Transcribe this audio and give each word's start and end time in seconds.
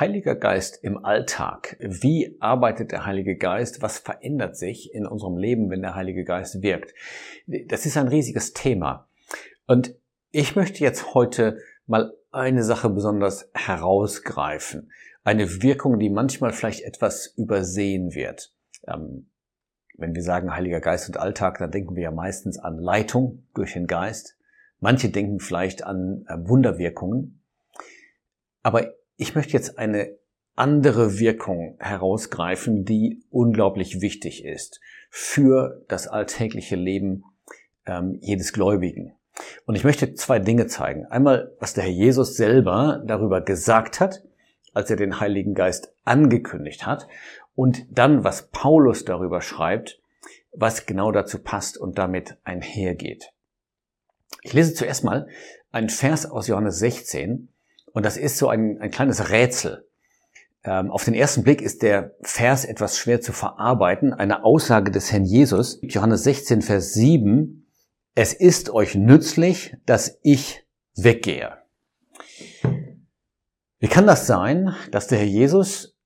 Heiliger 0.00 0.34
Geist 0.34 0.82
im 0.82 1.04
Alltag. 1.04 1.76
Wie 1.80 2.36
arbeitet 2.40 2.92
der 2.92 3.06
Heilige 3.06 3.36
Geist? 3.36 3.82
Was 3.82 3.98
verändert 3.98 4.56
sich 4.56 4.94
in 4.94 5.06
unserem 5.06 5.36
Leben, 5.36 5.70
wenn 5.70 5.82
der 5.82 5.94
Heilige 5.94 6.24
Geist 6.24 6.62
wirkt? 6.62 6.94
Das 7.46 7.86
ist 7.86 7.96
ein 7.96 8.08
riesiges 8.08 8.52
Thema. 8.52 9.08
Und 9.66 9.94
ich 10.30 10.56
möchte 10.56 10.82
jetzt 10.82 11.14
heute 11.14 11.58
mal 11.86 12.12
eine 12.30 12.62
Sache 12.62 12.88
besonders 12.88 13.50
herausgreifen. 13.54 14.90
Eine 15.24 15.62
Wirkung, 15.62 15.98
die 15.98 16.10
manchmal 16.10 16.52
vielleicht 16.52 16.82
etwas 16.82 17.26
übersehen 17.36 18.14
wird. 18.14 18.52
Ähm, 18.86 19.28
wenn 19.96 20.14
wir 20.14 20.22
sagen 20.22 20.54
Heiliger 20.54 20.80
Geist 20.80 21.08
und 21.08 21.16
Alltag, 21.16 21.58
dann 21.58 21.70
denken 21.70 21.94
wir 21.94 22.04
ja 22.04 22.10
meistens 22.10 22.58
an 22.58 22.78
Leitung 22.78 23.46
durch 23.54 23.74
den 23.74 23.86
Geist. 23.86 24.36
Manche 24.80 25.10
denken 25.10 25.38
vielleicht 25.38 25.84
an 25.84 26.24
äh, 26.28 26.36
Wunderwirkungen. 26.48 27.40
Aber 28.62 28.94
ich 29.22 29.36
möchte 29.36 29.52
jetzt 29.52 29.78
eine 29.78 30.18
andere 30.56 31.20
Wirkung 31.20 31.76
herausgreifen, 31.78 32.84
die 32.84 33.22
unglaublich 33.30 34.00
wichtig 34.00 34.44
ist 34.44 34.80
für 35.10 35.84
das 35.86 36.08
alltägliche 36.08 36.74
Leben 36.74 37.22
ähm, 37.86 38.18
jedes 38.20 38.52
Gläubigen. 38.52 39.12
Und 39.64 39.76
ich 39.76 39.84
möchte 39.84 40.14
zwei 40.14 40.40
Dinge 40.40 40.66
zeigen. 40.66 41.06
Einmal, 41.06 41.54
was 41.60 41.72
der 41.72 41.84
Herr 41.84 41.92
Jesus 41.92 42.36
selber 42.36 43.00
darüber 43.06 43.40
gesagt 43.40 44.00
hat, 44.00 44.24
als 44.74 44.90
er 44.90 44.96
den 44.96 45.20
Heiligen 45.20 45.54
Geist 45.54 45.94
angekündigt 46.04 46.84
hat. 46.84 47.06
Und 47.54 47.86
dann, 47.90 48.24
was 48.24 48.48
Paulus 48.48 49.04
darüber 49.04 49.40
schreibt, 49.40 50.00
was 50.52 50.84
genau 50.84 51.12
dazu 51.12 51.38
passt 51.38 51.78
und 51.78 51.96
damit 51.96 52.36
einhergeht. 52.42 53.32
Ich 54.42 54.52
lese 54.52 54.74
zuerst 54.74 55.04
mal 55.04 55.28
einen 55.70 55.90
Vers 55.90 56.26
aus 56.26 56.48
Johannes 56.48 56.80
16 56.80 57.51
und 57.92 58.04
das 58.04 58.16
ist 58.16 58.38
so 58.38 58.48
ein, 58.48 58.78
ein 58.80 58.90
kleines 58.90 59.30
Rätsel. 59.30 59.86
Ähm, 60.64 60.90
auf 60.90 61.04
den 61.04 61.14
ersten 61.14 61.42
Blick 61.42 61.60
ist 61.60 61.82
der 61.82 62.14
Vers 62.22 62.64
etwas 62.64 62.96
schwer 62.96 63.20
zu 63.20 63.32
verarbeiten. 63.32 64.12
Eine 64.12 64.44
Aussage 64.44 64.90
des 64.90 65.10
Herrn 65.10 65.24
Jesus, 65.24 65.78
Johannes 65.82 66.22
16, 66.24 66.62
Vers 66.62 66.94
7, 66.94 67.66
es 68.14 68.32
ist 68.32 68.70
euch 68.70 68.94
nützlich, 68.94 69.76
dass 69.86 70.18
ich 70.22 70.64
weggehe. 70.94 71.58
Wie 73.78 73.88
kann 73.88 74.06
das 74.06 74.26
sein, 74.26 74.74
dass 74.90 75.08
der 75.08 75.18
Herr 75.18 75.26
Jesus 75.26 75.96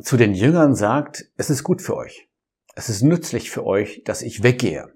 zu 0.00 0.16
den 0.16 0.34
Jüngern 0.34 0.74
sagt, 0.74 1.26
es 1.36 1.50
ist 1.50 1.64
gut 1.64 1.82
für 1.82 1.96
euch, 1.96 2.28
es 2.74 2.88
ist 2.88 3.02
nützlich 3.02 3.50
für 3.50 3.66
euch, 3.66 4.02
dass 4.04 4.22
ich 4.22 4.42
weggehe? 4.42 4.94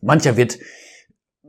Mancher 0.00 0.36
wird 0.36 0.58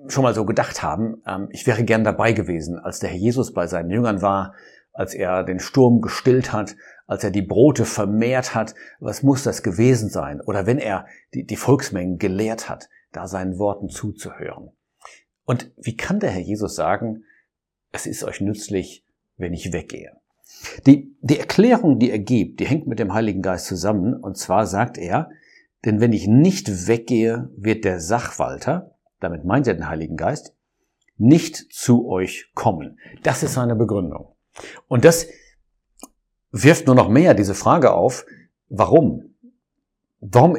schon 0.07 0.23
mal 0.23 0.33
so 0.33 0.45
gedacht 0.45 0.83
haben, 0.83 1.21
ähm, 1.25 1.47
ich 1.51 1.65
wäre 1.67 1.83
gern 1.83 2.03
dabei 2.03 2.33
gewesen, 2.33 2.77
als 2.77 2.99
der 2.99 3.09
Herr 3.09 3.17
Jesus 3.17 3.53
bei 3.53 3.67
seinen 3.67 3.89
Jüngern 3.89 4.21
war, 4.21 4.53
als 4.91 5.13
er 5.13 5.43
den 5.43 5.59
Sturm 5.59 6.01
gestillt 6.01 6.53
hat, 6.53 6.75
als 7.07 7.23
er 7.23 7.31
die 7.31 7.41
Brote 7.41 7.85
vermehrt 7.85 8.55
hat, 8.55 8.75
was 8.99 9.23
muss 9.23 9.43
das 9.43 9.63
gewesen 9.63 10.09
sein? 10.09 10.39
Oder 10.41 10.65
wenn 10.65 10.77
er 10.77 11.05
die, 11.33 11.45
die 11.45 11.55
Volksmengen 11.55 12.17
gelehrt 12.17 12.69
hat, 12.69 12.89
da 13.11 13.27
seinen 13.27 13.57
Worten 13.59 13.89
zuzuhören. 13.89 14.71
Und 15.45 15.71
wie 15.77 15.97
kann 15.97 16.19
der 16.19 16.31
Herr 16.31 16.41
Jesus 16.41 16.75
sagen, 16.75 17.23
es 17.91 18.05
ist 18.05 18.23
euch 18.23 18.41
nützlich, 18.41 19.05
wenn 19.38 19.53
ich 19.53 19.73
weggehe? 19.73 20.13
Die, 20.85 21.15
die 21.21 21.39
Erklärung, 21.39 21.99
die 21.99 22.11
er 22.11 22.19
gibt, 22.19 22.59
die 22.59 22.65
hängt 22.65 22.88
mit 22.88 22.99
dem 22.99 23.13
Heiligen 23.13 23.41
Geist 23.41 23.65
zusammen. 23.65 24.13
Und 24.13 24.38
zwar 24.38 24.65
sagt 24.65 24.97
er, 24.97 25.29
denn 25.85 25.99
wenn 25.99 26.13
ich 26.13 26.27
nicht 26.27 26.88
weggehe, 26.88 27.49
wird 27.57 27.83
der 27.83 27.99
Sachwalter, 27.99 28.92
damit 29.23 29.45
meint 29.45 29.67
er 29.67 29.73
den 29.73 29.88
Heiligen 29.88 30.17
Geist, 30.17 30.55
nicht 31.17 31.55
zu 31.71 32.07
euch 32.07 32.52
kommen. 32.53 32.99
Das 33.23 33.43
ist 33.43 33.53
seine 33.53 33.75
Begründung. 33.75 34.35
Und 34.88 35.05
das 35.05 35.27
wirft 36.52 36.88
nur 36.88 36.95
noch 36.95 37.09
mehr 37.09 37.33
diese 37.33 37.55
Frage 37.55 37.94
auf, 37.94 38.25
warum? 38.69 39.35
Warum 40.19 40.57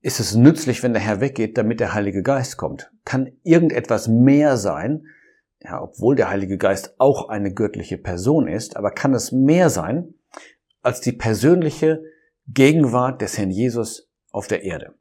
ist 0.00 0.20
es 0.20 0.34
nützlich, 0.34 0.82
wenn 0.82 0.92
der 0.92 1.02
Herr 1.02 1.20
weggeht, 1.20 1.56
damit 1.56 1.80
der 1.80 1.94
Heilige 1.94 2.22
Geist 2.22 2.56
kommt? 2.56 2.92
Kann 3.04 3.32
irgendetwas 3.42 4.06
mehr 4.08 4.56
sein, 4.56 5.06
ja, 5.62 5.82
obwohl 5.82 6.14
der 6.14 6.28
Heilige 6.28 6.58
Geist 6.58 6.94
auch 6.98 7.28
eine 7.28 7.52
göttliche 7.52 7.96
Person 7.96 8.46
ist, 8.46 8.76
aber 8.76 8.90
kann 8.90 9.14
es 9.14 9.32
mehr 9.32 9.70
sein 9.70 10.14
als 10.82 11.00
die 11.00 11.12
persönliche 11.12 12.02
Gegenwart 12.46 13.22
des 13.22 13.38
Herrn 13.38 13.50
Jesus 13.50 14.10
auf 14.30 14.46
der 14.46 14.62
Erde? 14.62 14.94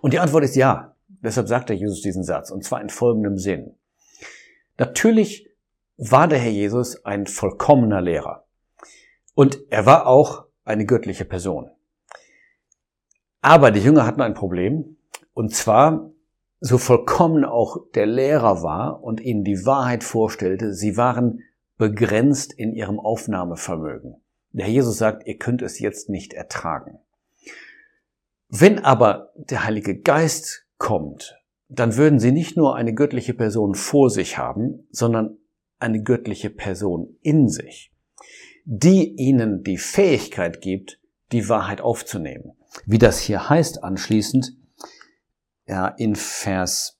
Und 0.00 0.12
die 0.12 0.18
Antwort 0.18 0.44
ist 0.44 0.56
ja. 0.56 0.95
Deshalb 1.26 1.48
sagt 1.48 1.70
der 1.70 1.76
Jesus 1.76 2.02
diesen 2.02 2.22
Satz, 2.22 2.52
und 2.52 2.62
zwar 2.62 2.80
in 2.80 2.88
folgendem 2.88 3.36
Sinn. 3.36 3.74
Natürlich 4.78 5.50
war 5.96 6.28
der 6.28 6.38
Herr 6.38 6.52
Jesus 6.52 7.04
ein 7.04 7.26
vollkommener 7.26 8.00
Lehrer. 8.00 8.46
Und 9.34 9.58
er 9.70 9.86
war 9.86 10.06
auch 10.06 10.44
eine 10.64 10.86
göttliche 10.86 11.24
Person. 11.24 11.68
Aber 13.40 13.72
die 13.72 13.80
Jünger 13.80 14.06
hatten 14.06 14.20
ein 14.20 14.34
Problem. 14.34 14.98
Und 15.34 15.52
zwar, 15.52 16.12
so 16.60 16.78
vollkommen 16.78 17.44
auch 17.44 17.78
der 17.96 18.06
Lehrer 18.06 18.62
war 18.62 19.02
und 19.02 19.20
ihnen 19.20 19.42
die 19.42 19.66
Wahrheit 19.66 20.04
vorstellte, 20.04 20.74
sie 20.74 20.96
waren 20.96 21.40
begrenzt 21.76 22.52
in 22.52 22.72
ihrem 22.72 23.00
Aufnahmevermögen. 23.00 24.22
Der 24.52 24.66
Herr 24.66 24.72
Jesus 24.72 24.96
sagt, 24.96 25.26
ihr 25.26 25.38
könnt 25.38 25.60
es 25.62 25.80
jetzt 25.80 26.08
nicht 26.08 26.34
ertragen. 26.34 27.00
Wenn 28.48 28.78
aber 28.78 29.32
der 29.34 29.64
Heilige 29.64 30.00
Geist 30.00 30.65
kommt, 30.78 31.38
dann 31.68 31.96
würden 31.96 32.18
sie 32.18 32.32
nicht 32.32 32.56
nur 32.56 32.76
eine 32.76 32.94
göttliche 32.94 33.34
Person 33.34 33.74
vor 33.74 34.10
sich 34.10 34.38
haben, 34.38 34.86
sondern 34.90 35.38
eine 35.78 36.02
göttliche 36.02 36.50
Person 36.50 37.16
in 37.22 37.48
sich, 37.48 37.92
die 38.64 39.14
ihnen 39.16 39.62
die 39.62 39.78
Fähigkeit 39.78 40.60
gibt, 40.60 41.00
die 41.32 41.48
Wahrheit 41.48 41.80
aufzunehmen. 41.80 42.52
Wie 42.84 42.98
das 42.98 43.18
hier 43.18 43.48
heißt 43.48 43.82
anschließend, 43.82 44.56
ja, 45.66 45.88
in 45.88 46.14
Vers 46.14 46.98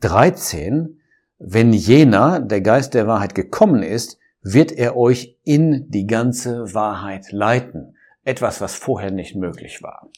13, 0.00 1.00
wenn 1.38 1.72
jener, 1.72 2.40
der 2.40 2.60
Geist 2.60 2.94
der 2.94 3.06
Wahrheit 3.06 3.34
gekommen 3.34 3.82
ist, 3.82 4.18
wird 4.42 4.72
er 4.72 4.96
euch 4.96 5.38
in 5.42 5.88
die 5.90 6.06
ganze 6.06 6.74
Wahrheit 6.74 7.32
leiten. 7.32 7.96
Etwas, 8.24 8.60
was 8.60 8.74
vorher 8.74 9.10
nicht 9.10 9.34
möglich 9.34 9.82
war. 9.82 10.10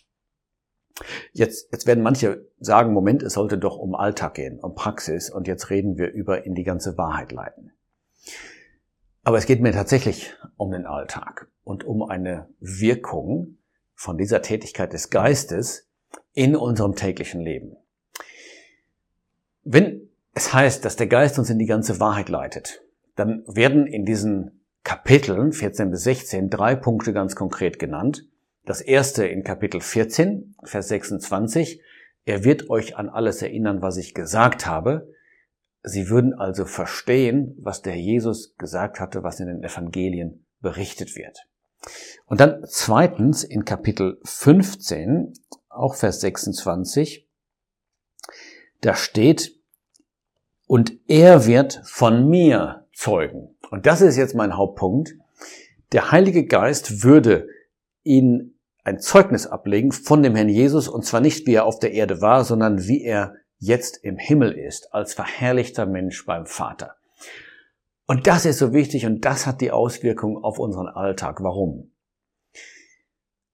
Jetzt, 1.33 1.71
jetzt 1.73 1.87
werden 1.87 2.03
manche 2.03 2.47
sagen, 2.59 2.93
Moment, 2.93 3.23
es 3.23 3.35
sollte 3.35 3.59
doch 3.59 3.77
um 3.77 3.95
Alltag 3.95 4.35
gehen, 4.35 4.59
um 4.61 4.75
Praxis 4.75 5.31
und 5.31 5.47
jetzt 5.47 5.71
reden 5.71 5.99
wir 5.99 6.11
über 6.13 6.45
in 6.47 6.55
die 6.55 6.65
ganze 6.65 6.97
Wahrheit 6.97 7.33
leiten. 7.33 7.73
Aber 9.25 9.39
es 9.39 9.47
geht 9.47 9.61
mir 9.61 9.73
tatsächlich 9.73 10.35
um 10.57 10.71
den 10.71 10.87
Alltag 10.87 11.49
und 11.65 11.85
um 11.85 12.03
eine 12.03 12.49
Wirkung 12.61 13.59
von 13.95 14.17
dieser 14.17 14.41
Tätigkeit 14.41 14.93
des 14.93 15.11
Geistes 15.11 15.89
in 16.33 16.55
unserem 16.55 16.95
täglichen 16.95 17.41
Leben. 17.41 17.77
Wenn 19.65 20.09
es 20.33 20.53
heißt, 20.53 20.85
dass 20.85 20.97
der 20.97 21.09
Geist 21.09 21.39
uns 21.39 21.51
in 21.51 21.59
die 21.59 21.67
ganze 21.67 21.99
Wahrheit 21.99 22.29
leitet, 22.29 22.83
dann 23.17 23.43
werden 23.47 23.87
in 23.87 24.05
diesen 24.05 24.61
Kapiteln 24.85 25.53
14 25.53 25.91
bis 25.91 26.05
16 26.05 26.49
drei 26.49 26.77
Punkte 26.77 27.13
ganz 27.13 27.35
konkret 27.35 27.79
genannt. 27.81 28.29
Das 28.67 28.81
erste 28.81 29.25
in 29.25 29.45
Kapitel 29.45 29.81
14, 29.81 30.57
Vers 30.65 30.89
26. 30.89 31.81
Er 32.25 32.43
wird 32.43 32.69
euch 32.69 32.97
an 32.97 33.09
alles 33.09 33.41
erinnern, 33.41 33.81
was 33.81 33.97
ich 33.97 34.13
gesagt 34.13 34.67
habe. 34.67 35.09
Sie 35.85 36.11
würden 36.11 36.35
also 36.35 36.65
verstehen, 36.65 37.57
was 37.61 37.83
der 37.83 37.95
Jesus 37.95 38.57
gesagt 38.57 38.99
hatte, 38.99 39.23
was 39.23 39.39
in 39.39 39.47
den 39.47 39.63
Evangelien 39.63 40.45
berichtet 40.61 41.15
wird. 41.15 41.47
Und 42.27 42.41
dann 42.41 42.65
zweitens 42.67 43.45
in 43.45 43.65
Kapitel 43.65 44.19
15, 44.25 45.33
auch 45.69 45.95
Vers 45.95 46.21
26, 46.23 47.25
da 48.81 48.97
steht, 48.97 49.55
und 50.67 50.99
er 51.07 51.47
wird 51.47 51.81
von 51.85 52.29
mir 52.29 52.85
zeugen. 52.93 53.57
Und 53.71 53.87
das 53.87 54.01
ist 54.01 54.17
jetzt 54.17 54.35
mein 54.35 54.57
Hauptpunkt. 54.57 55.15
Der 55.93 56.11
Heilige 56.11 56.47
Geist 56.47 57.05
würde 57.05 57.49
ihn 58.03 58.55
ein 58.87 59.01
Zeugnis 59.01 59.49
ablegen 59.49 59.91
von 59.91 60.23
dem 60.23 60.37
Herrn 60.37 60.49
Jesus 60.49 60.87
und 60.87 61.05
zwar 61.05 61.21
nicht 61.21 61.45
wie 61.49 61.55
er 61.55 61.65
auf 61.65 61.81
der 61.81 61.93
Erde 61.93 62.21
war, 62.21 62.45
sondern 62.45 62.87
wie 62.87 63.03
er 63.03 63.35
jetzt 63.59 63.99
im 64.05 64.17
Himmel 64.17 64.53
ist, 64.53 64.95
als 64.95 65.13
verherrlichter 65.13 65.87
Mensch 65.87 66.25
beim 66.25 66.47
Vater. 66.47 66.95
Und 68.07 68.29
das 68.29 68.47
ist 68.47 68.59
so 68.59 68.73
wichtig 68.73 69.05
und 69.05 69.25
das 69.25 69.45
hat 69.45 69.61
die 69.61 69.73
Auswirkung 69.73 70.37
auf 70.43 70.61
unseren 70.61 70.87
Alltag. 70.87 71.43
Warum? 71.43 71.91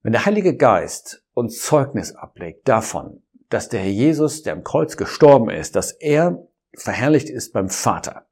Wenn 0.03 0.13
der 0.13 0.27
Heilige 0.27 0.55
Geist 0.55 1.25
uns 1.33 1.63
Zeugnis 1.63 2.15
ablegt 2.15 2.69
davon, 2.69 3.23
dass 3.49 3.71
der 3.71 3.81
Herr 3.81 3.91
Jesus, 3.91 4.43
der 4.43 4.53
am 4.53 4.65
Kreuz 4.65 4.99
gestorben 4.99 5.49
ist, 5.49 5.77
dass 5.77 5.93
er 5.93 6.47
verherrlicht 6.75 7.31
ist 7.31 7.55
beim 7.55 7.71
Vater, 7.71 8.27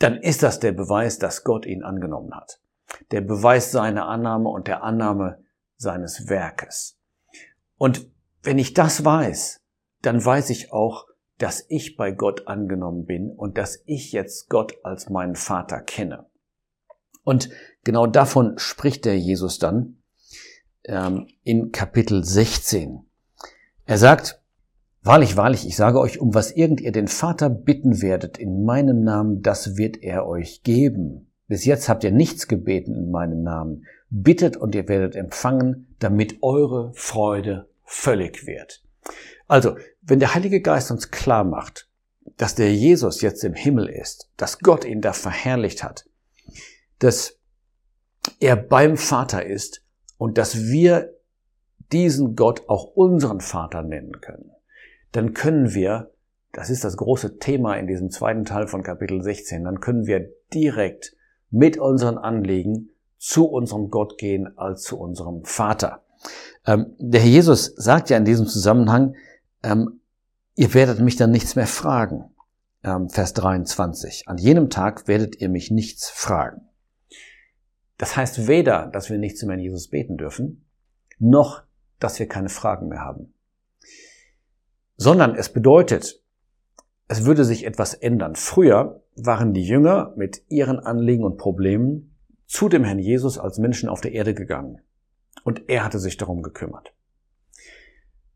dann 0.00 0.16
ist 0.16 0.42
das 0.42 0.58
der 0.58 0.72
Beweis, 0.72 1.20
dass 1.20 1.44
Gott 1.44 1.64
ihn 1.64 1.84
angenommen 1.84 2.34
hat. 2.34 2.58
Der 3.12 3.20
Beweis 3.20 3.70
seiner 3.70 4.08
Annahme 4.08 4.48
und 4.48 4.66
der 4.66 4.82
Annahme 4.82 5.44
seines 5.78 6.28
Werkes. 6.28 6.98
Und 7.78 8.10
wenn 8.42 8.58
ich 8.58 8.74
das 8.74 9.04
weiß, 9.04 9.60
dann 10.02 10.22
weiß 10.24 10.50
ich 10.50 10.72
auch, 10.72 11.06
dass 11.38 11.64
ich 11.68 11.96
bei 11.96 12.10
Gott 12.10 12.48
angenommen 12.48 13.06
bin 13.06 13.30
und 13.30 13.56
dass 13.56 13.82
ich 13.86 14.12
jetzt 14.12 14.48
Gott 14.48 14.74
als 14.82 15.08
meinen 15.08 15.36
Vater 15.36 15.80
kenne. 15.80 16.26
Und 17.22 17.50
genau 17.84 18.06
davon 18.06 18.58
spricht 18.58 19.04
der 19.04 19.18
Jesus 19.18 19.58
dann 19.58 20.02
ähm, 20.84 21.28
in 21.44 21.70
Kapitel 21.72 22.24
16. 22.24 23.04
Er 23.86 23.98
sagt, 23.98 24.42
Wahrlich, 25.02 25.36
wahrlich, 25.36 25.66
ich 25.66 25.76
sage 25.76 26.00
euch, 26.00 26.20
um 26.20 26.34
was 26.34 26.50
irgend 26.50 26.80
ihr 26.80 26.92
den 26.92 27.08
Vater 27.08 27.48
bitten 27.48 28.02
werdet 28.02 28.36
in 28.36 28.64
meinem 28.64 29.04
Namen, 29.04 29.42
das 29.42 29.76
wird 29.76 30.02
er 30.02 30.26
euch 30.26 30.62
geben. 30.64 31.32
Bis 31.46 31.64
jetzt 31.64 31.88
habt 31.88 32.04
ihr 32.04 32.10
nichts 32.10 32.46
gebeten 32.46 32.94
in 32.94 33.10
meinem 33.10 33.42
Namen. 33.42 33.86
Bittet 34.10 34.56
und 34.56 34.74
ihr 34.74 34.88
werdet 34.88 35.16
empfangen, 35.16 35.94
damit 35.98 36.42
eure 36.42 36.92
Freude 36.94 37.68
völlig 37.84 38.46
wird. 38.46 38.82
Also, 39.46 39.76
wenn 40.02 40.20
der 40.20 40.34
Heilige 40.34 40.60
Geist 40.60 40.90
uns 40.90 41.10
klar 41.10 41.44
macht, 41.44 41.88
dass 42.36 42.54
der 42.54 42.72
Jesus 42.74 43.20
jetzt 43.20 43.44
im 43.44 43.54
Himmel 43.54 43.88
ist, 43.88 44.30
dass 44.36 44.60
Gott 44.60 44.84
ihn 44.84 45.00
da 45.00 45.12
verherrlicht 45.12 45.82
hat, 45.82 46.08
dass 46.98 47.38
er 48.40 48.56
beim 48.56 48.96
Vater 48.96 49.44
ist 49.44 49.84
und 50.16 50.38
dass 50.38 50.64
wir 50.64 51.14
diesen 51.92 52.36
Gott 52.36 52.68
auch 52.68 52.84
unseren 52.84 53.40
Vater 53.40 53.82
nennen 53.82 54.20
können, 54.20 54.50
dann 55.12 55.32
können 55.32 55.74
wir, 55.74 56.12
das 56.52 56.70
ist 56.70 56.84
das 56.84 56.96
große 56.96 57.38
Thema 57.38 57.76
in 57.76 57.86
diesem 57.86 58.10
zweiten 58.10 58.44
Teil 58.44 58.68
von 58.68 58.82
Kapitel 58.82 59.22
16, 59.22 59.64
dann 59.64 59.80
können 59.80 60.06
wir 60.06 60.30
direkt 60.52 61.16
mit 61.50 61.78
unseren 61.78 62.18
Anliegen 62.18 62.90
zu 63.18 63.46
unserem 63.46 63.90
Gott 63.90 64.18
gehen 64.18 64.56
als 64.56 64.82
zu 64.82 64.98
unserem 64.98 65.44
Vater. 65.44 66.02
Ähm, 66.66 66.94
der 66.98 67.20
Herr 67.20 67.28
Jesus 67.28 67.72
sagt 67.76 68.10
ja 68.10 68.16
in 68.16 68.24
diesem 68.24 68.46
Zusammenhang, 68.46 69.14
ähm, 69.62 70.00
ihr 70.54 70.72
werdet 70.74 71.00
mich 71.00 71.16
dann 71.16 71.30
nichts 71.30 71.56
mehr 71.56 71.66
fragen. 71.66 72.30
Ähm, 72.82 73.10
Vers 73.10 73.34
23. 73.34 74.28
An 74.28 74.38
jenem 74.38 74.70
Tag 74.70 75.08
werdet 75.08 75.40
ihr 75.40 75.48
mich 75.48 75.70
nichts 75.70 76.08
fragen. 76.08 76.62
Das 77.96 78.16
heißt 78.16 78.46
weder, 78.46 78.86
dass 78.86 79.10
wir 79.10 79.18
nicht 79.18 79.36
zum 79.36 79.50
Herrn 79.50 79.60
Jesus 79.60 79.88
beten 79.88 80.16
dürfen, 80.16 80.64
noch, 81.18 81.62
dass 81.98 82.18
wir 82.18 82.28
keine 82.28 82.48
Fragen 82.48 82.88
mehr 82.88 83.00
haben 83.00 83.34
sondern 84.98 85.36
es 85.36 85.48
bedeutet, 85.48 86.20
es 87.06 87.24
würde 87.24 87.44
sich 87.44 87.64
etwas 87.64 87.94
ändern. 87.94 88.34
Früher 88.34 89.00
waren 89.16 89.54
die 89.54 89.62
Jünger 89.62 90.12
mit 90.16 90.42
ihren 90.48 90.78
Anliegen 90.78 91.24
und 91.24 91.38
Problemen 91.38 92.14
zu 92.48 92.68
dem 92.68 92.82
Herrn 92.82 92.98
Jesus 92.98 93.38
als 93.38 93.58
Menschen 93.58 93.88
auf 93.88 94.00
der 94.00 94.12
Erde 94.12 94.34
gegangen. 94.34 94.80
Und 95.44 95.68
er 95.68 95.84
hatte 95.84 96.00
sich 96.00 96.16
darum 96.16 96.42
gekümmert. 96.42 96.94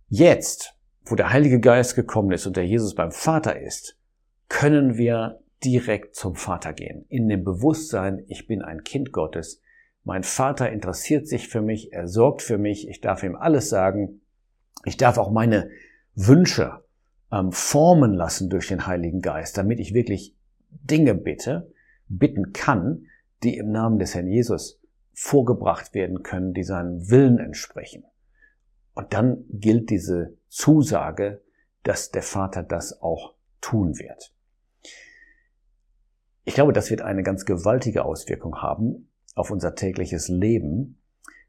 Jetzt, 0.08 0.74
wo 1.04 1.16
der 1.16 1.32
Heilige 1.32 1.58
Geist 1.58 1.96
gekommen 1.96 2.30
ist 2.30 2.46
und 2.46 2.56
der 2.56 2.66
Jesus 2.66 2.94
beim 2.94 3.10
Vater 3.10 3.58
ist, 3.58 3.98
können 4.48 4.98
wir 4.98 5.40
direkt 5.64 6.14
zum 6.14 6.34
Vater 6.34 6.74
gehen. 6.74 7.06
In 7.08 7.28
dem 7.28 7.42
Bewusstsein, 7.42 8.22
ich 8.28 8.46
bin 8.46 8.62
ein 8.62 8.84
Kind 8.84 9.12
Gottes. 9.12 9.62
Mein 10.04 10.24
Vater 10.24 10.70
interessiert 10.70 11.26
sich 11.26 11.48
für 11.48 11.62
mich, 11.62 11.92
er 11.92 12.06
sorgt 12.06 12.42
für 12.42 12.58
mich, 12.58 12.88
ich 12.88 13.00
darf 13.00 13.22
ihm 13.22 13.34
alles 13.34 13.70
sagen. 13.70 14.20
Ich 14.84 14.96
darf 14.98 15.16
auch 15.16 15.30
meine 15.30 15.70
Wünsche 16.14 16.84
ähm, 17.30 17.50
formen 17.50 18.12
lassen 18.12 18.50
durch 18.50 18.68
den 18.68 18.86
Heiligen 18.86 19.22
Geist, 19.22 19.56
damit 19.56 19.80
ich 19.80 19.94
wirklich 19.94 20.36
Dinge 20.68 21.14
bitte, 21.14 21.72
bitten 22.08 22.52
kann, 22.52 23.06
die 23.42 23.56
im 23.56 23.70
Namen 23.70 23.98
des 23.98 24.14
Herrn 24.14 24.26
Jesus 24.26 24.80
vorgebracht 25.14 25.94
werden 25.94 26.22
können, 26.22 26.54
die 26.54 26.64
seinem 26.64 27.10
Willen 27.10 27.38
entsprechen. 27.38 28.04
Und 28.94 29.12
dann 29.12 29.44
gilt 29.50 29.90
diese 29.90 30.36
Zusage, 30.48 31.42
dass 31.82 32.10
der 32.10 32.22
Vater 32.22 32.62
das 32.62 33.00
auch 33.02 33.34
tun 33.60 33.98
wird. 33.98 34.34
Ich 36.44 36.54
glaube, 36.54 36.72
das 36.72 36.90
wird 36.90 37.02
eine 37.02 37.22
ganz 37.22 37.44
gewaltige 37.44 38.04
Auswirkung 38.04 38.56
haben 38.62 39.08
auf 39.34 39.50
unser 39.50 39.74
tägliches 39.74 40.28
Leben, 40.28 40.98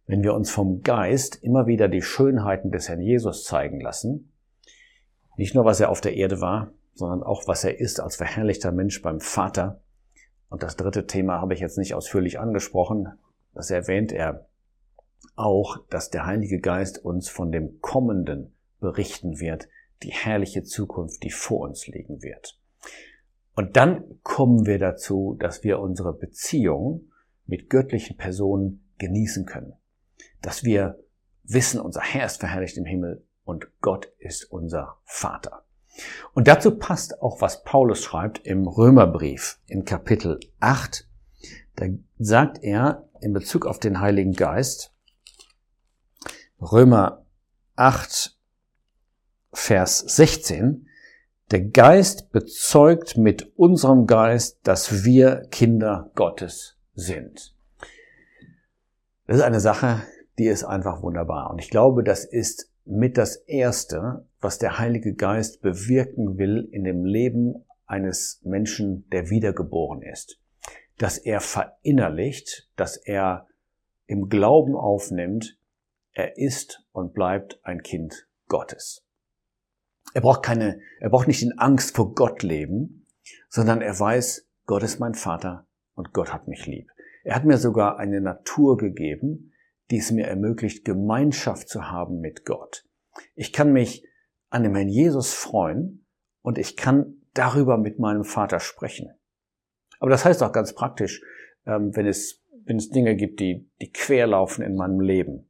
wenn 0.05 0.23
wir 0.23 0.33
uns 0.33 0.51
vom 0.51 0.81
Geist 0.81 1.43
immer 1.43 1.67
wieder 1.67 1.87
die 1.87 2.01
Schönheiten 2.01 2.71
des 2.71 2.89
Herrn 2.89 3.01
Jesus 3.01 3.43
zeigen 3.43 3.79
lassen 3.79 4.33
nicht 5.35 5.55
nur, 5.55 5.65
was 5.65 5.79
er 5.79 5.89
auf 5.89 6.01
der 6.01 6.15
Erde 6.15 6.41
war, 6.41 6.71
sondern 6.93 7.23
auch, 7.23 7.47
was 7.47 7.63
er 7.63 7.79
ist 7.79 7.99
als 7.99 8.15
verherrlichter 8.15 8.71
Mensch 8.71 9.01
beim 9.01 9.19
Vater. 9.19 9.81
Und 10.53 10.61
das 10.61 10.75
dritte 10.75 11.07
Thema 11.07 11.41
habe 11.41 11.55
ich 11.55 11.61
jetzt 11.61 11.79
nicht 11.79 11.95
ausführlich 11.95 12.39
angesprochen. 12.39 13.07
Das 13.55 13.71
erwähnt 13.71 14.11
er 14.11 14.47
auch, 15.35 15.79
dass 15.89 16.11
der 16.11 16.27
Heilige 16.27 16.59
Geist 16.59 17.03
uns 17.03 17.27
von 17.27 17.51
dem 17.51 17.81
Kommenden 17.81 18.53
berichten 18.79 19.39
wird, 19.39 19.67
die 20.03 20.11
herrliche 20.11 20.61
Zukunft, 20.61 21.23
die 21.23 21.31
vor 21.31 21.61
uns 21.61 21.87
liegen 21.87 22.21
wird. 22.21 22.59
Und 23.55 23.77
dann 23.77 24.19
kommen 24.21 24.67
wir 24.67 24.77
dazu, 24.77 25.35
dass 25.39 25.63
wir 25.63 25.79
unsere 25.79 26.13
Beziehung 26.13 27.11
mit 27.47 27.71
göttlichen 27.71 28.15
Personen 28.15 28.93
genießen 28.99 29.47
können. 29.47 29.73
Dass 30.43 30.63
wir 30.63 30.99
wissen, 31.41 31.81
unser 31.81 32.01
Herr 32.01 32.27
ist 32.27 32.41
verherrlicht 32.41 32.77
im 32.77 32.85
Himmel, 32.85 33.25
und 33.43 33.71
Gott 33.81 34.05
ist 34.19 34.51
unser 34.51 34.99
Vater. 35.03 35.65
Und 36.33 36.47
dazu 36.47 36.77
passt 36.77 37.21
auch, 37.21 37.41
was 37.41 37.63
Paulus 37.63 38.03
schreibt 38.03 38.45
im 38.45 38.67
Römerbrief 38.67 39.59
in 39.67 39.85
Kapitel 39.85 40.39
8. 40.59 41.07
Da 41.75 41.85
sagt 42.19 42.63
er 42.63 43.07
in 43.21 43.33
Bezug 43.33 43.65
auf 43.65 43.79
den 43.79 43.99
Heiligen 43.99 44.33
Geist, 44.33 44.91
Römer 46.61 47.25
8, 47.75 48.37
Vers 49.51 49.99
16, 49.99 50.87
der 51.51 51.61
Geist 51.61 52.31
bezeugt 52.31 53.17
mit 53.17 53.51
unserem 53.57 54.07
Geist, 54.07 54.59
dass 54.63 55.03
wir 55.03 55.47
Kinder 55.51 56.09
Gottes 56.15 56.77
sind. 56.95 57.53
Das 59.27 59.37
ist 59.37 59.43
eine 59.43 59.59
Sache, 59.59 60.01
die 60.37 60.47
ist 60.47 60.63
einfach 60.63 61.01
wunderbar. 61.01 61.51
Und 61.51 61.59
ich 61.59 61.69
glaube, 61.69 62.03
das 62.03 62.25
ist 62.25 62.71
mit 62.85 63.17
das 63.17 63.35
Erste, 63.35 64.25
was 64.43 64.57
der 64.57 64.77
Heilige 64.77 65.13
Geist 65.13 65.61
bewirken 65.61 66.37
will 66.37 66.67
in 66.71 66.83
dem 66.83 67.05
Leben 67.05 67.65
eines 67.85 68.41
Menschen, 68.43 69.07
der 69.09 69.29
wiedergeboren 69.29 70.01
ist. 70.01 70.39
Dass 70.97 71.17
er 71.17 71.39
verinnerlicht, 71.39 72.69
dass 72.75 72.97
er 72.97 73.47
im 74.05 74.29
Glauben 74.29 74.75
aufnimmt, 74.75 75.57
er 76.11 76.37
ist 76.37 76.85
und 76.91 77.13
bleibt 77.13 77.59
ein 77.63 77.81
Kind 77.81 78.27
Gottes. 78.47 79.05
Er 80.13 80.21
braucht 80.21 80.43
keine, 80.43 80.79
er 80.99 81.09
braucht 81.09 81.27
nicht 81.27 81.41
in 81.41 81.57
Angst 81.57 81.95
vor 81.95 82.13
Gott 82.13 82.43
leben, 82.43 83.07
sondern 83.49 83.81
er 83.81 83.99
weiß, 83.99 84.47
Gott 84.65 84.83
ist 84.83 84.99
mein 84.99 85.15
Vater 85.15 85.67
und 85.95 86.13
Gott 86.13 86.31
hat 86.31 86.47
mich 86.47 86.67
lieb. 86.67 86.89
Er 87.23 87.35
hat 87.35 87.45
mir 87.45 87.57
sogar 87.57 87.97
eine 87.97 88.21
Natur 88.21 88.77
gegeben, 88.77 89.53
die 89.89 89.97
es 89.97 90.11
mir 90.11 90.27
ermöglicht, 90.27 90.85
Gemeinschaft 90.85 91.69
zu 91.69 91.89
haben 91.89 92.19
mit 92.19 92.45
Gott. 92.45 92.85
Ich 93.35 93.53
kann 93.53 93.73
mich 93.73 94.05
an 94.53 94.61
dem 94.63 94.75
Herrn 94.75 94.89
Jesus 94.89 95.33
freuen 95.33 96.05
und 96.43 96.59
ich 96.59 96.77
kann 96.77 97.15
darüber 97.33 97.77
mit 97.77 97.97
meinem 97.97 98.23
Vater 98.23 98.59
sprechen. 98.59 99.09
Aber 99.99 100.11
das 100.11 100.25
heißt 100.25 100.43
auch 100.43 100.51
ganz 100.51 100.73
praktisch, 100.75 101.23
ähm, 101.65 101.95
wenn 101.95 102.05
es, 102.05 102.43
wenn 102.65 102.77
es 102.77 102.89
Dinge 102.89 103.15
gibt, 103.15 103.39
die, 103.39 103.67
die 103.81 103.91
quer 103.91 104.27
in 104.59 104.75
meinem 104.75 104.99
Leben. 104.99 105.49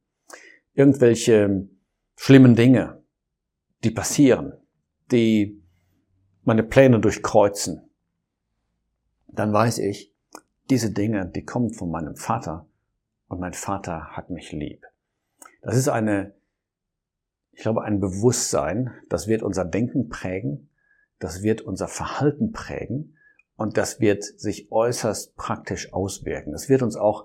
Irgendwelche 0.72 1.68
schlimmen 2.16 2.56
Dinge, 2.56 3.02
die 3.84 3.90
passieren, 3.90 4.54
die 5.12 5.62
meine 6.42 6.62
Pläne 6.62 6.98
durchkreuzen. 6.98 7.90
Dann 9.28 9.52
weiß 9.52 9.78
ich, 9.78 10.14
diese 10.70 10.92
Dinge, 10.92 11.26
die 11.26 11.44
kommen 11.44 11.74
von 11.74 11.90
meinem 11.90 12.16
Vater 12.16 12.66
und 13.28 13.38
mein 13.38 13.52
Vater 13.52 14.16
hat 14.16 14.30
mich 14.30 14.52
lieb. 14.52 14.86
Das 15.60 15.76
ist 15.76 15.88
eine, 15.88 16.34
ich 17.54 17.62
glaube, 17.62 17.82
ein 17.82 18.00
Bewusstsein, 18.00 18.90
das 19.08 19.28
wird 19.28 19.42
unser 19.42 19.64
Denken 19.64 20.08
prägen, 20.08 20.70
das 21.18 21.42
wird 21.42 21.62
unser 21.62 21.88
Verhalten 21.88 22.52
prägen 22.52 23.16
und 23.56 23.76
das 23.76 24.00
wird 24.00 24.24
sich 24.24 24.70
äußerst 24.72 25.36
praktisch 25.36 25.92
auswirken. 25.92 26.52
Es 26.52 26.68
wird 26.68 26.82
uns 26.82 26.96
auch 26.96 27.24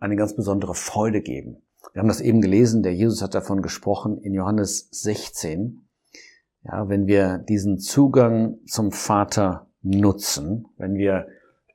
eine 0.00 0.16
ganz 0.16 0.34
besondere 0.34 0.74
Freude 0.74 1.20
geben. 1.20 1.62
Wir 1.92 2.00
haben 2.00 2.08
das 2.08 2.20
eben 2.20 2.40
gelesen, 2.40 2.82
der 2.82 2.94
Jesus 2.94 3.22
hat 3.22 3.34
davon 3.34 3.62
gesprochen 3.62 4.18
in 4.18 4.34
Johannes 4.34 4.88
16. 4.90 5.80
Ja, 6.64 6.88
wenn 6.88 7.06
wir 7.06 7.38
diesen 7.38 7.78
Zugang 7.78 8.58
zum 8.66 8.90
Vater 8.90 9.70
nutzen, 9.82 10.66
wenn 10.76 10.94
wir 10.94 11.28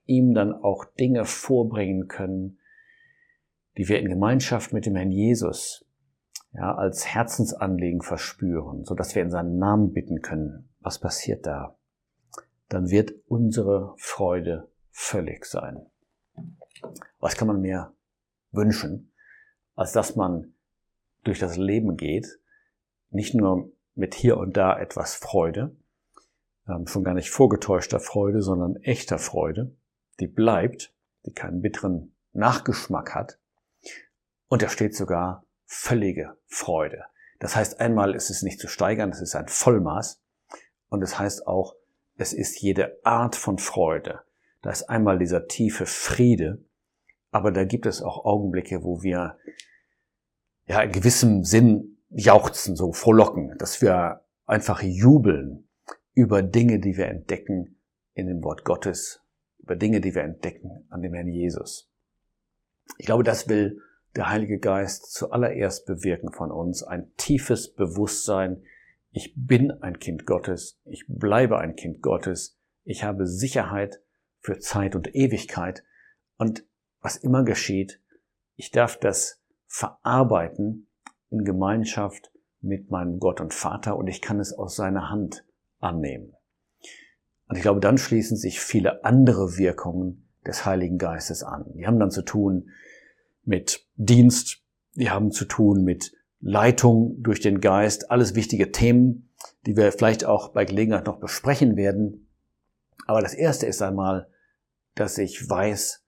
ihm 0.05 0.33
dann 0.33 0.53
auch 0.53 0.85
Dinge 0.85 1.25
vorbringen 1.25 2.07
können, 2.07 2.59
die 3.77 3.87
wir 3.87 3.99
in 3.99 4.09
Gemeinschaft 4.09 4.73
mit 4.73 4.85
dem 4.85 4.95
Herrn 4.95 5.11
Jesus 5.11 5.82
ja, 6.53 6.75
als 6.75 7.07
Herzensanliegen 7.07 8.01
verspüren, 8.01 8.85
so 8.85 8.95
dass 8.95 9.15
wir 9.15 9.23
in 9.23 9.31
seinen 9.31 9.57
Namen 9.57 9.93
bitten 9.93 10.21
können. 10.21 10.69
Was 10.79 10.99
passiert 10.99 11.45
da? 11.45 11.77
Dann 12.69 12.89
wird 12.89 13.13
unsere 13.27 13.93
Freude 13.97 14.69
völlig 14.91 15.45
sein. 15.45 15.85
Was 17.19 17.35
kann 17.35 17.47
man 17.47 17.61
mehr 17.61 17.93
wünschen, 18.51 19.11
als 19.75 19.93
dass 19.93 20.15
man 20.15 20.53
durch 21.23 21.39
das 21.39 21.57
Leben 21.57 21.97
geht, 21.97 22.39
nicht 23.09 23.33
nur 23.33 23.71
mit 23.95 24.13
hier 24.13 24.37
und 24.37 24.57
da 24.57 24.77
etwas 24.79 25.15
Freude, 25.15 25.75
ähm, 26.67 26.87
schon 26.87 27.03
gar 27.03 27.13
nicht 27.13 27.29
vorgetäuschter 27.29 27.99
Freude, 27.99 28.41
sondern 28.41 28.75
echter 28.77 29.19
Freude, 29.19 29.75
die 30.19 30.27
bleibt, 30.27 30.93
die 31.25 31.33
keinen 31.33 31.61
bitteren 31.61 32.15
Nachgeschmack 32.33 33.15
hat. 33.15 33.39
Und 34.47 34.61
da 34.61 34.69
steht 34.69 34.95
sogar 34.95 35.45
völlige 35.73 36.37
Freude. 36.45 37.05
Das 37.39 37.55
heißt, 37.55 37.79
einmal 37.79 38.15
ist 38.15 38.29
es 38.29 38.43
nicht 38.43 38.59
zu 38.59 38.67
steigern, 38.67 39.09
es 39.09 39.21
ist 39.21 39.35
ein 39.35 39.47
Vollmaß. 39.47 40.21
Und 40.89 41.01
es 41.01 41.11
das 41.11 41.19
heißt 41.19 41.47
auch, 41.47 41.75
es 42.15 42.31
ist 42.31 42.61
jede 42.61 42.99
Art 43.03 43.35
von 43.35 43.57
Freude. 43.57 44.21
Da 44.61 44.69
ist 44.69 44.83
einmal 44.83 45.17
dieser 45.17 45.47
tiefe 45.47 45.85
Friede, 45.85 46.63
aber 47.31 47.51
da 47.51 47.65
gibt 47.65 47.85
es 47.85 48.01
auch 48.01 48.23
Augenblicke, 48.23 48.83
wo 48.83 49.01
wir 49.01 49.37
ja 50.67 50.81
in 50.81 50.91
gewissem 50.91 51.43
Sinn 51.43 51.97
jauchzen, 52.09 52.75
so 52.75 52.93
frohlocken, 52.93 53.57
dass 53.57 53.81
wir 53.81 54.23
einfach 54.45 54.81
jubeln 54.83 55.67
über 56.13 56.43
Dinge, 56.43 56.79
die 56.79 56.95
wir 56.95 57.07
entdecken 57.07 57.79
in 58.13 58.27
dem 58.27 58.43
Wort 58.43 58.63
Gottes, 58.63 59.21
über 59.57 59.75
Dinge, 59.75 59.99
die 59.99 60.13
wir 60.13 60.21
entdecken 60.21 60.85
an 60.89 61.01
dem 61.01 61.13
Herrn 61.13 61.27
Jesus. 61.27 61.89
Ich 62.97 63.07
glaube, 63.07 63.23
das 63.23 63.49
will 63.49 63.81
der 64.15 64.29
Heilige 64.29 64.59
Geist 64.59 65.11
zuallererst 65.11 65.85
bewirken 65.85 66.31
von 66.31 66.51
uns, 66.51 66.83
ein 66.83 67.11
tiefes 67.17 67.73
Bewusstsein, 67.73 68.63
ich 69.11 69.33
bin 69.35 69.71
ein 69.71 69.99
Kind 69.99 70.25
Gottes, 70.25 70.79
ich 70.85 71.05
bleibe 71.07 71.57
ein 71.57 71.75
Kind 71.75 72.01
Gottes, 72.01 72.57
ich 72.83 73.03
habe 73.03 73.27
Sicherheit 73.27 74.01
für 74.39 74.59
Zeit 74.59 74.95
und 74.95 75.15
Ewigkeit 75.15 75.83
und 76.37 76.65
was 77.01 77.17
immer 77.17 77.43
geschieht, 77.43 78.01
ich 78.55 78.71
darf 78.71 78.97
das 78.97 79.41
verarbeiten 79.67 80.87
in 81.29 81.43
Gemeinschaft 81.43 82.31
mit 82.61 82.91
meinem 82.91 83.19
Gott 83.19 83.41
und 83.41 83.53
Vater 83.53 83.97
und 83.97 84.07
ich 84.07 84.21
kann 84.21 84.39
es 84.39 84.53
aus 84.53 84.75
seiner 84.75 85.09
Hand 85.09 85.45
annehmen. 85.79 86.33
Und 87.47 87.57
ich 87.57 87.61
glaube, 87.61 87.81
dann 87.81 87.97
schließen 87.97 88.37
sich 88.37 88.59
viele 88.59 89.03
andere 89.03 89.57
Wirkungen 89.57 90.29
des 90.45 90.65
Heiligen 90.65 90.97
Geistes 90.97 91.43
an. 91.43 91.65
Die 91.75 91.85
haben 91.85 91.99
dann 91.99 92.11
zu 92.11 92.23
tun 92.23 92.69
mit 93.43 93.82
Dienst, 93.95 94.61
die 94.95 95.09
haben 95.09 95.31
zu 95.31 95.45
tun 95.45 95.83
mit 95.83 96.13
Leitung 96.39 97.21
durch 97.21 97.39
den 97.39 97.61
Geist, 97.61 98.11
alles 98.11 98.35
wichtige 98.35 98.71
Themen, 98.71 99.29
die 99.65 99.77
wir 99.77 99.91
vielleicht 99.91 100.25
auch 100.25 100.49
bei 100.49 100.65
Gelegenheit 100.65 101.05
noch 101.05 101.19
besprechen 101.19 101.75
werden. 101.75 102.27
Aber 103.07 103.21
das 103.21 103.33
Erste 103.33 103.65
ist 103.65 103.81
einmal, 103.81 104.27
dass 104.95 105.17
ich 105.17 105.49
weiß, 105.49 106.05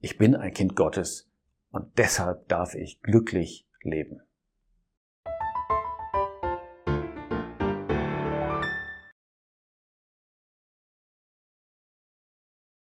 ich 0.00 0.18
bin 0.18 0.34
ein 0.34 0.52
Kind 0.52 0.76
Gottes 0.76 1.30
und 1.70 1.86
deshalb 1.98 2.48
darf 2.48 2.74
ich 2.74 3.00
glücklich 3.02 3.66
leben. 3.82 4.20